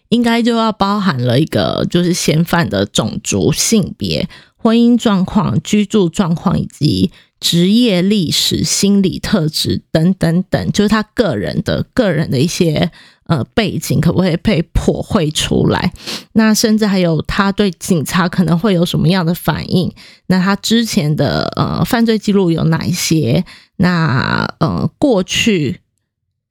[0.07, 12.89] 应该就要包含了一个，就是嫌犯的种族、性别、婚姻状况、居住状况以及职业历史、心理特质等等等，就是他个人的个人的一些。
[13.27, 15.93] 呃，背景可不可以被破绘出来？
[16.33, 19.89] 那甚至还有他对警察可能会有什么样的反应？
[20.27, 23.45] 那他之前的呃犯罪记录有哪一些？
[23.77, 25.79] 那呃过去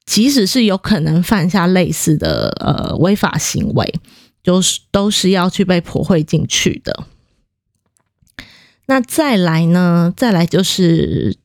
[0.07, 3.95] 即使是有可能犯下类似的呃违法行为，
[4.43, 7.05] 就是都是要去被破绘进去的。
[8.91, 10.13] 那再来呢？
[10.17, 11.37] 再来就是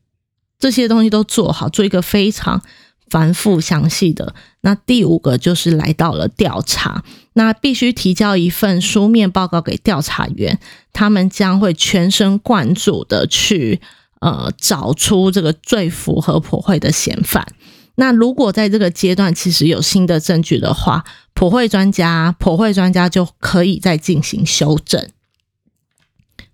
[0.58, 2.60] 这些东西都做好，做一个非常。
[3.08, 7.04] 繁复详细的那第五个就是来到了调查，
[7.34, 10.58] 那必须提交一份书面报告给调查员，
[10.92, 13.80] 他们将会全神贯注的去
[14.18, 17.46] 呃找出这个最符合普惠的嫌犯。
[17.94, 25.08] 那如果在这个阶段其实有新的证据的话，普惠专家普惠专家就可以再进行修正。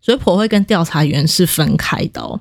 [0.03, 2.39] 所以普惠跟调查员是分开的哦。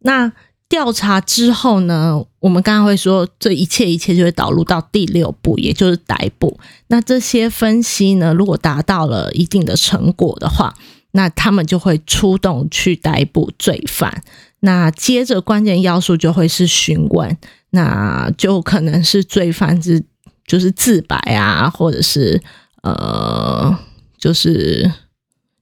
[0.00, 0.30] 那
[0.68, 6.60] 调查之后呢，我们刚刚会说，这一切一切就会导入到第六步，也就是逮捕。
[6.86, 10.72] 那这些分析呢，如果达到了一定的成果的话，
[11.10, 14.22] 那他们就会出动去逮捕罪犯。
[14.60, 17.36] 那接着关键要素就会是询问，
[17.70, 20.00] 那就可能是罪犯是
[20.46, 22.40] 就是自白啊，或者是
[22.82, 23.76] 呃，
[24.16, 24.88] 就是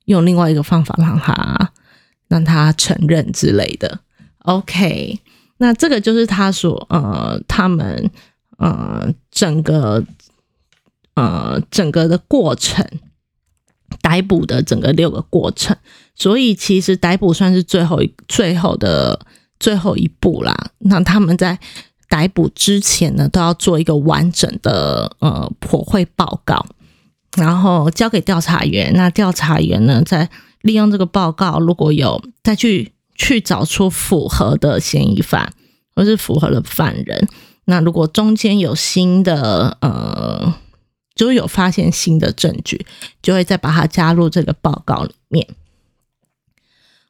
[0.09, 1.73] 用另外一个方法让他
[2.29, 4.01] 让他承认之类的。
[4.41, 5.21] OK，
[5.59, 8.11] 那这个就是他所呃，他们
[8.59, 10.03] 呃，整个
[11.15, 12.85] 呃，整个的过程，
[14.01, 15.77] 逮捕的整个六个过程，
[16.15, 19.27] 所以其实逮捕算是最后一最后的
[19.61, 20.71] 最后一步啦。
[20.79, 21.59] 那他们在
[22.09, 26.65] 逮捕之前呢，都要做一个完整的呃破会报告，
[27.39, 28.93] 然后交给调查员。
[28.95, 30.29] 那调查员呢，在
[30.61, 32.93] 利用这个报告，如果有再去。
[33.21, 35.53] 去找出符合的嫌疑犯，
[35.97, 37.29] 或是符合的犯人。
[37.65, 40.55] 那如果中间有新的，呃，
[41.17, 42.87] 就有发现新的证据，
[43.21, 45.49] 就会再把它加入这个报告里面。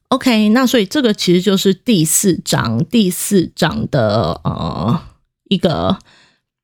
[0.09, 5.03] OK，那所以这个其实就是第四章，第四章的呃
[5.51, 5.99] 一个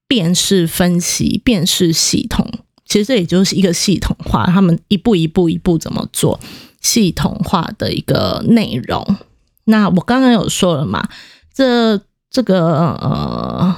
[0.08, 2.50] 辨识分析、辨识系统。
[2.84, 6.38] 其实这也就是一个系统化，他们一步一步一步怎么做
[6.80, 9.16] 系统化的一个内容。
[9.64, 11.08] 那我刚刚有说了嘛，
[11.52, 13.76] 这这个呃，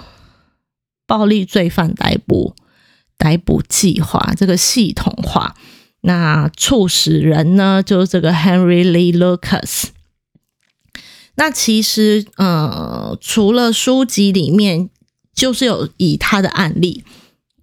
[1.07, 2.55] 暴力罪犯逮捕
[3.17, 5.55] 逮捕计划这个系统化，
[6.01, 9.91] 那促使人呢，就是这个 Henry Lee Lucas。
[11.37, 14.91] 那其实呃，除了书籍里面
[15.35, 17.05] 就是有以他的案例，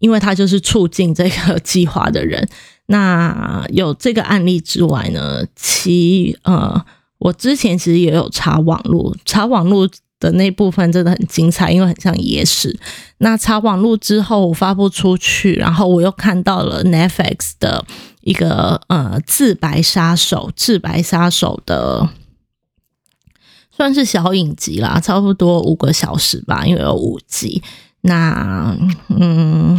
[0.03, 2.45] 因为他就是促进这个计划的人。
[2.87, 6.85] 那有这个案例之外呢，其呃。
[7.19, 9.87] 我之前其实也有查网络，查网络
[10.19, 12.77] 的那部分真的很精彩，因为很像野史。
[13.19, 17.85] 那查网路之后我发布出去，然后我又看到了 Netflix 的
[18.23, 22.09] 一个呃自白杀手，自白杀手的
[23.71, 27.63] 算是小影集啦，差不多五个小时吧，因为有五集。
[28.05, 28.77] 那
[29.09, 29.77] 嗯，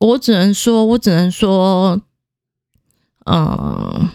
[0.00, 2.00] 我只能说，我只能说，
[3.26, 4.08] 嗯。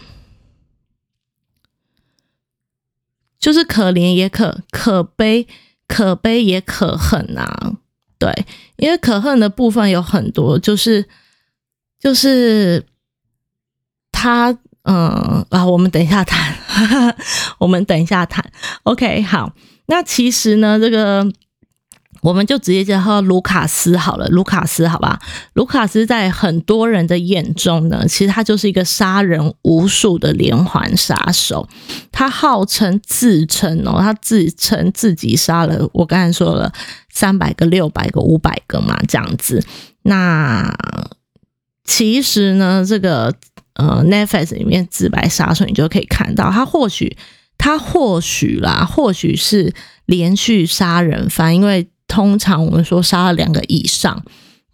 [3.38, 5.46] 就是可怜也可可悲，
[5.86, 7.78] 可悲也可恨啊！
[8.18, 11.08] 对，因为可恨的部分有很多，就是
[12.00, 12.84] 就是
[14.10, 14.50] 他，
[14.82, 17.14] 嗯啊，我们等一下谈，
[17.60, 18.50] 我们等一下谈。
[18.82, 19.54] OK，好，
[19.86, 21.32] 那其实呢，这个。
[22.20, 25.20] 我们就直接叫卢卡斯好了，卢卡斯，好吧？
[25.52, 31.68] 卢卡斯在很多人的眼中呢，其实他就是一个杀人无数的连环杀手。
[32.10, 36.72] 他号称自称哦，他自称自己杀了我刚才说了
[37.12, 39.64] 三百个、六百个、五百个嘛，这样子。
[40.02, 40.76] 那
[41.84, 43.32] 其实呢，这个
[43.74, 47.16] 呃，Netflix 里面自白杀手，你就可以看到，他或许
[47.56, 49.72] 他或许啦，或许是
[50.04, 51.88] 连续杀人犯，因为。
[52.08, 54.24] 通常我们说杀了两个以上，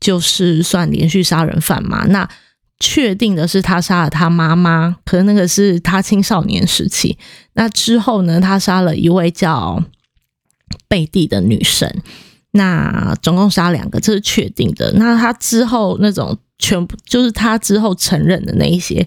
[0.00, 2.06] 就是算连续杀人犯嘛。
[2.06, 2.26] 那
[2.80, 7.18] 确定的是他杀了他妈妈，可是那个是他青少年时期。
[7.54, 9.82] 那之后呢，他杀了一位叫
[10.88, 11.92] 贝蒂的女生。
[12.52, 14.92] 那总共杀两个，这是确定的。
[14.92, 19.06] 那他之后那种全部就是他之后承认的那一些，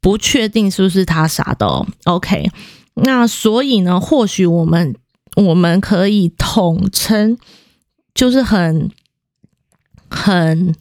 [0.00, 1.86] 不确定是不是他杀的。
[2.04, 2.50] OK，
[2.94, 4.94] 那所以呢，或许我们
[5.36, 7.38] 我们可以统称。
[8.14, 8.90] 就是很
[10.08, 10.74] 很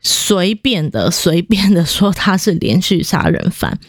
[0.00, 3.80] 随便的、随便的说他是连续杀人犯，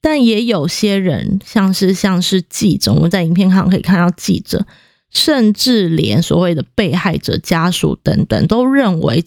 [0.00, 4.66] 但也有些人，像是像是记者，我们在影片上可以看到记者，
[5.10, 9.22] 甚至连所谓的被害者家属等等，都认为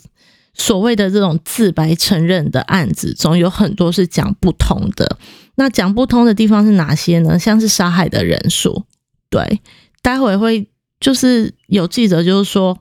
[0.55, 5.19] 所谓的这种自白承认的案子中，有很多是讲不通的。
[5.55, 7.37] 那讲不通的地方是哪些呢？
[7.37, 8.85] 像是杀害的人数，
[9.29, 9.61] 对，
[10.01, 10.67] 待会会。
[11.01, 12.77] 就是有记者就是说，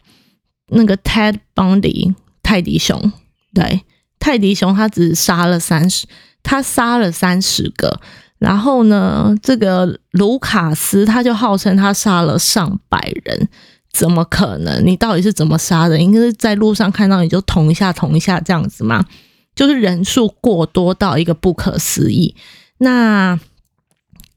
[0.68, 3.10] 那个 Ted Bundy 泰迪熊，
[3.54, 3.82] 对，
[4.18, 6.06] 泰迪熊他只杀了三十，
[6.42, 7.98] 他杀了三十个，
[8.38, 13.48] 然后呢，这个卢卡斯他就号称他杀了上百人，
[13.90, 14.86] 怎么可能？
[14.86, 15.98] 你到底是怎么杀的？
[15.98, 19.06] 应该是在路上看到你就捅一下捅一下这样子吗？
[19.54, 22.36] 就是人数过多到一个不可思议。
[22.76, 23.40] 那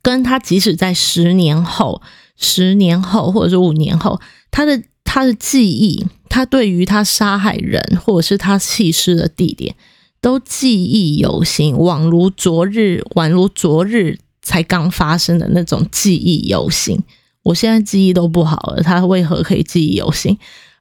[0.02, 2.02] 跟他即使在十年后。
[2.44, 4.20] 十年后，或者是五年后，
[4.52, 9.74] 他的他的记忆，他对于他杀害人或者是他弃尸的地点，
[10.20, 17.02] 都记忆犹新，宛如昨日，宛如昨日才刚发生的那种记忆犹新。
[17.44, 20.38] 我现在记忆都不好了，他为何可以记忆犹新？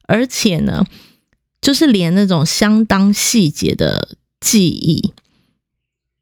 [0.09, 0.85] 而且呢，
[1.61, 5.13] 就是连那种相当细节的记忆，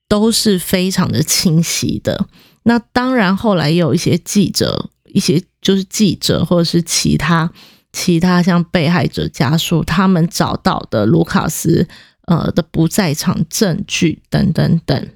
[0.07, 2.27] 都是非常的清晰的。
[2.65, 4.91] 那当然，后来也有一些记者。
[5.15, 7.51] 一些就是记者或者是其他
[7.93, 11.89] 其他像被害者家属，他们找到的卢卡斯
[12.27, 15.09] 呃的不在场证据等等等。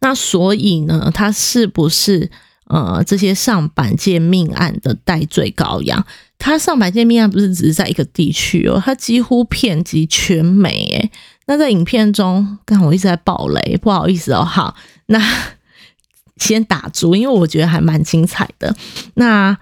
[0.00, 2.30] 那所以呢，他是不是
[2.66, 6.06] 呃这些上百件命案的代罪羔羊？
[6.38, 11.10] 他上百件命案不是只是在一个地区哦，他几乎遍及全美诶。
[11.46, 14.44] 那在影片中，刚我一直在爆雷，不好意思哦。
[14.44, 14.76] 好，
[15.06, 15.20] 那。
[16.38, 18.74] 先打住，因为我觉得还蛮精彩的。
[19.14, 19.56] 那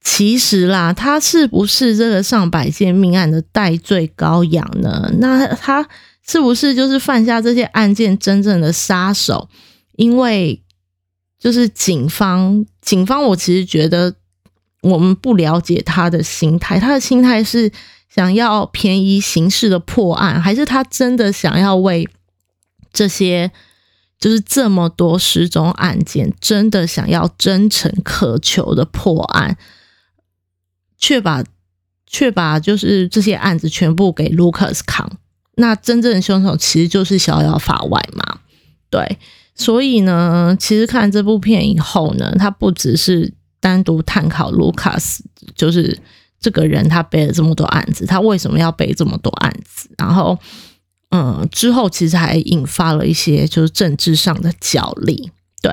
[0.00, 5.10] 其实啦，他是不是这个上百件命案的代罪羔羊呢？
[5.18, 5.88] 那他
[6.26, 9.48] 是不是就是犯下这些案件真正的杀手？
[9.96, 10.62] 因为
[11.38, 14.14] 就是警方，警方我其实觉得
[14.82, 17.72] 我们不了解他的心态，他的心态是
[18.14, 22.06] 想要便宜形式的破案，还是他真的想要为
[22.92, 23.50] 这些？
[24.18, 29.58] 就是这么多失踪案件，真的想要真诚渴求的破案，
[30.96, 31.44] 却把
[32.06, 35.18] 却把就是这些案子全部给 Lucas 扛。
[35.56, 38.40] 那真正的凶手其实就是逍遥法外嘛？
[38.88, 39.18] 对，
[39.54, 45.18] 所以呢，其实看这部片以后呢，他不只是单独探讨 Lucas，
[45.54, 45.98] 就是
[46.40, 50.38] 这个人他背了这么多案子，他为什么要背这么多案子，然后。
[51.16, 55.30] 嗯，之后其实还引发了一些就是政治上的角力。
[55.62, 55.72] 对，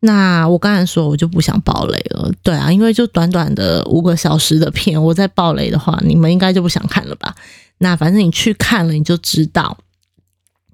[0.00, 2.32] 那我刚才说我就不想爆雷了。
[2.42, 7.36] 对啊，因为就短短的五个小时的片，我在爆雷的话，你们应该就不想看了吧？
[7.78, 9.76] 那反正你去看了，你就知道。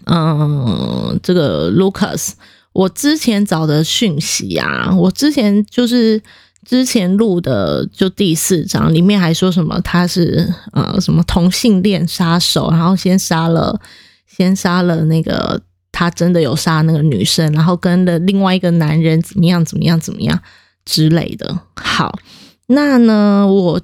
[0.04, 2.34] 嗯，这个 Lucas
[2.72, 6.22] 我之前找的讯息啊，我之前就是
[6.66, 13.80] 之前录的就第四章里面还说什么他是呃什么同性恋杀手，然后先杀了
[14.26, 15.62] 先杀了那个
[15.92, 20.38] 他真的有杀那个女生，然后跟了另外一个男人怎么样怎么样怎么样
[20.84, 21.60] 之类的。
[21.76, 22.18] 好，
[22.66, 23.80] 那呢我。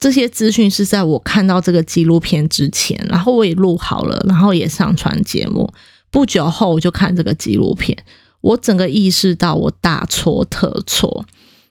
[0.00, 5.68] 这些资讯是在我看到这个纪录片之前，然后我也录好了，然后也上传节目。
[6.08, 7.98] 不久后我就看这个纪录片，
[8.40, 11.26] 我整个意识到我大错特错。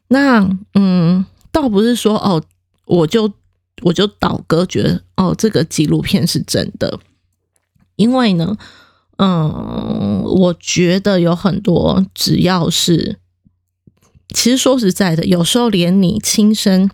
[0.10, 2.44] 那嗯，倒不是说哦，
[2.86, 3.32] 我就
[3.82, 7.00] 我就倒戈觉得哦，这个纪录片是真的，
[7.96, 8.58] 因为呢，
[9.18, 13.20] 嗯，我觉得有很多只要是，
[14.34, 16.90] 其实说实在的，有时候连你亲身。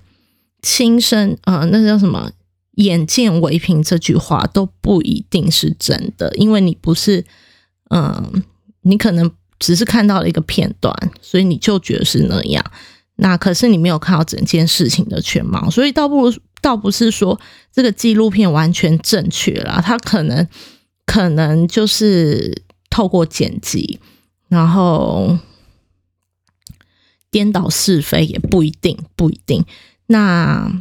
[0.66, 2.32] 亲身啊，那叫什么？
[2.76, 7.26] 眼见为凭这句话都不一定是真的，因为你不是，
[7.89, 8.41] 嗯，
[8.84, 12.64] 你可能只是看到了一个片段，所以你就觉得是那样。
[13.16, 17.39] 那可是你没有看到整件事情的全貌，所以倒不如倒不是说
[17.72, 20.47] 这个纪录片完全正确了，它可能
[21.05, 23.99] 可能就是透过剪辑，
[24.47, 25.38] 然后
[27.30, 29.64] 颠倒是非也不一定，不一定。
[30.07, 30.72] 那，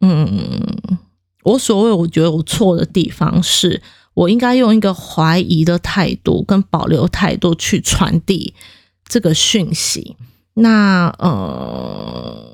[0.00, 0.98] 嗯，
[1.42, 3.82] 我所谓我觉得我错的地方是，
[4.14, 8.54] 我应该用一个怀疑的态度跟保留态度去传递
[9.08, 10.16] 这个讯息。
[10.60, 12.46] 那，呃，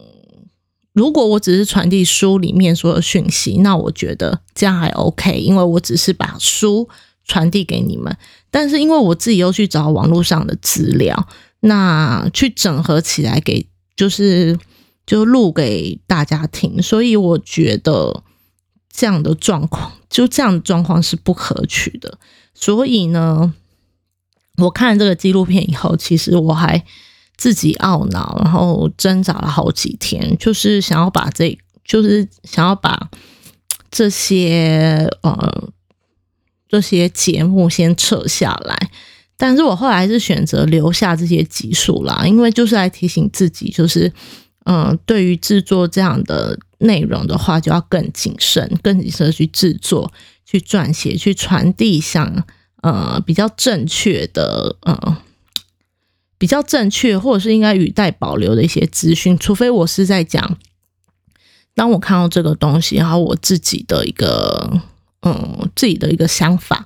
[0.93, 6.89] 如果我只是传递书里面所有讯息，那我觉得这样还 OK，因为我只是把书
[7.25, 8.17] 传递给你们。
[8.51, 11.29] 但是因为我自己又去找网络上的资料，
[11.61, 14.59] 那去整合起来给就是。
[15.07, 18.25] 就录给大家听，所以我觉得
[18.93, 22.19] 这样的状况，就这样的状况是不可取的。
[22.55, 23.55] 所以呢，
[24.59, 26.85] 我看了这个纪录片以后，其实我还
[27.37, 33.09] 自己懊恼，然后挣扎了好几天，就是想要把这，就是想要把
[33.91, 35.69] 这些呃
[36.69, 38.91] 这些节目先撤下来。
[39.37, 44.13] 但是我后来是选择留下这些集数啦，因为就是来提醒自己，就是。
[44.69, 50.13] 嗯，对于制作这样的内容的话，就要更谨慎、更谨慎去制作、
[50.45, 52.45] 去撰写、去传递像
[52.83, 55.17] 呃比较正确的呃
[56.39, 59.39] 比较正确，或者是应该语带保留的一些资讯。
[59.39, 60.59] 除非我是在讲，
[61.75, 64.81] 当我看到这个东西，然后我自己的一个
[65.23, 66.85] 嗯自己的一个想法，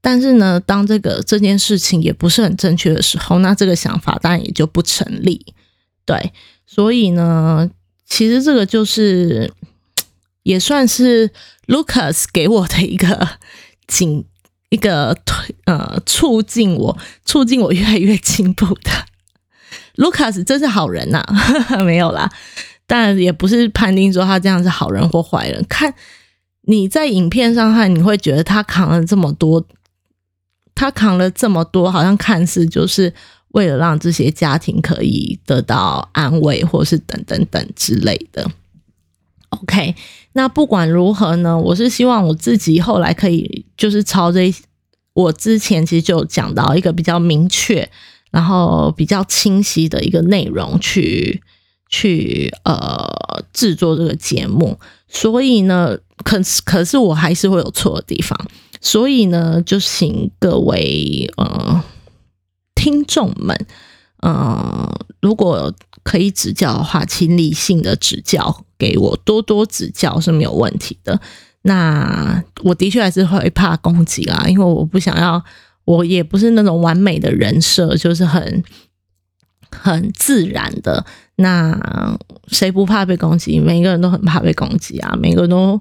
[0.00, 5.54] 但是呢，当这个这件事情也不是很正确的时候，那这个想法当然也就不成立。
[6.04, 6.32] 对。
[6.66, 7.68] 所以呢，
[8.06, 9.52] 其实这个就是
[10.44, 11.28] 也算是
[11.66, 13.28] Lucas 给我的一个
[13.88, 14.24] 警
[14.70, 18.90] 一个推呃促进我促进我越来越进步的
[19.96, 21.22] Lucas 真是好人呐，
[21.84, 22.30] 没有啦，
[22.86, 25.64] 但也不是判定说他这样是好人或坏人。
[25.68, 25.94] 看
[26.62, 29.66] 你在影片上看，你会觉得他扛了这么多，
[30.74, 33.12] 他扛了这么多，好像看似就是。
[33.52, 38.48] 为了让这些家庭可以得到安慰，或是等等等之类的。
[39.50, 39.94] OK，
[40.32, 44.40] 那不管如何呢，我是希望我自己后来可以就是朝着
[45.12, 47.88] 我之前其实就讲到一个比较明确，
[48.30, 51.42] 然后比较清晰的一个内容去
[51.88, 53.08] 去呃
[53.52, 54.78] 制作这个节目。
[55.08, 58.38] 所以呢，可可是我还是会有错的地方，
[58.80, 61.82] 所以呢，就请各位呃。
[62.82, 63.66] 听众们，
[64.22, 64.90] 呃，
[65.20, 65.70] 如果
[66.02, 71.20] 可以指教的话，请理性的指教给我，多多指教是没有问题的。
[71.62, 75.42] 那我的确还是会怕攻击啦，因为我不想要，
[75.84, 78.64] 我也不是那种完美的人设，就是很
[79.70, 81.04] 很自然的。
[81.36, 83.58] 那谁不怕被攻击？
[83.58, 85.80] 每个人都很怕被攻击啊，每个人都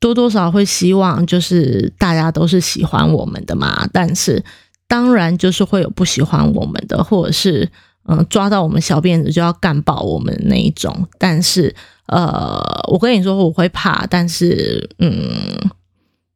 [0.00, 3.88] 多多少会希望，就是大家都是喜欢我们的嘛。
[3.92, 4.44] 但是。
[4.88, 7.66] 当然，就是会有不喜欢我们的，或者是
[8.04, 11.06] 嗯抓到我们小辫子就要干爆我们那一种。
[11.18, 11.74] 但是，
[12.06, 15.58] 呃，我跟你说我会怕，但是嗯，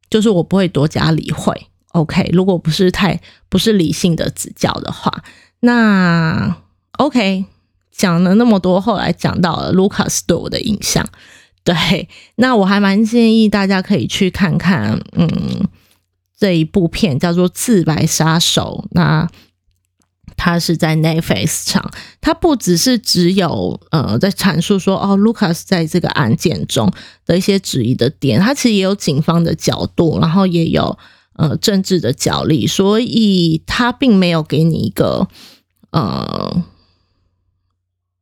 [0.09, 1.53] 就是我不会多加理会。
[1.93, 5.11] OK，如果不是太不是理性的指教的话，
[5.61, 6.55] 那
[6.97, 7.45] OK
[7.91, 11.07] 讲了那么多，后来讲到了 Lucas 对我的印象。
[11.63, 15.67] 对，那我还蛮建议大家可以去看看，嗯。
[16.39, 19.27] 这一部片叫做《自白杀手》，那
[20.37, 26.89] 它是在 Netflix 上，它不只是只有呃在阐述说哦，Lucas 在这个案件中
[27.25, 30.97] 的一些质疑的点，它其实也有警方的角度，然后也有
[31.33, 35.27] 呃政治的角力，所以它并没有给你一个
[35.91, 36.63] 呃，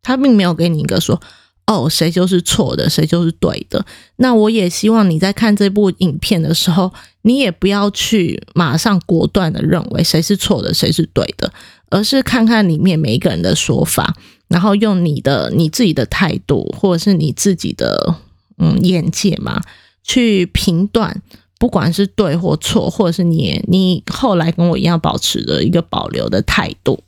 [0.01, 1.21] 他并没有给你一个说。
[1.67, 3.83] 哦，谁就是错的，谁就是对的。
[4.17, 6.93] 那我也希望你在看这部影片的时候，
[7.23, 11.51] 你也不要去马上果断的认为谁是错的，谁是对的，
[11.89, 14.15] 而是看看里面每一个人的说法，
[14.47, 18.15] 然后用你的你自己的态度，或者是你自己的
[18.57, 19.61] 嗯眼界嘛，
[20.03, 21.21] 去评断，
[21.59, 26.99] 不管是对或错，或者是你你后来跟我一样保持着一个保留的态度，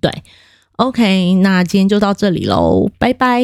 [0.00, 0.22] 对。
[0.76, 3.42] OK，那今天就到这里喽，拜拜。